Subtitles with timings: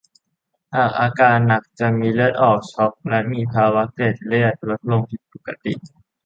[0.75, 5.73] หากอาการหนักจะมีเลือดออก ช็อก และมีภาวะเกล็ดเลือดลดลงผิดปกติ